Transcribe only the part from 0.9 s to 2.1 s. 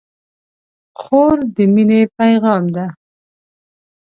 خور د مینې